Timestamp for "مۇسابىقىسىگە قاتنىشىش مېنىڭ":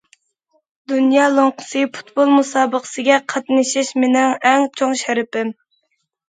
2.37-4.33